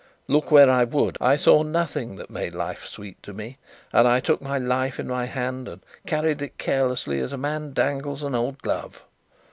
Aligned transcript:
Look 0.27 0.49
where 0.49 0.67
I 0.71 0.83
would, 0.83 1.15
I 1.21 1.35
saw 1.35 1.61
nothing 1.61 2.15
that 2.15 2.31
made 2.31 2.55
life 2.55 2.87
sweet 2.87 3.21
to 3.21 3.33
me, 3.33 3.59
and 3.93 4.07
I 4.07 4.19
took 4.19 4.41
my 4.41 4.57
life 4.57 4.99
in 4.99 5.07
my 5.07 5.25
hand 5.25 5.67
and 5.67 5.79
carried 6.07 6.41
it 6.41 6.57
carelessly 6.57 7.19
as 7.19 7.31
a 7.31 7.37
man 7.37 7.71
dangles 7.71 8.23
an 8.23 8.33
old 8.33 8.63
glove. 8.63 9.03